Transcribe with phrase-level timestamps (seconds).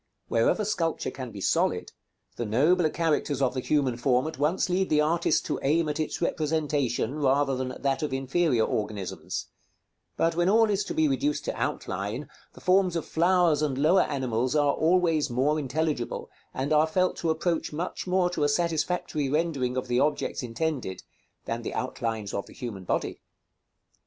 [0.29, 1.91] Wherever sculpture can be solid,
[2.35, 5.99] the nobler characters of the human form at once lead the artist to aim at
[5.99, 9.45] its representation, rather than at that of inferior organisms;
[10.17, 14.01] but when all is to be reduced to outline, the forms of flowers and lower
[14.09, 19.29] animals are always more intelligible, and are felt to approach much more to a satisfactory
[19.29, 21.03] rendering of the objects intended,
[21.45, 23.21] than the outlines of the human body.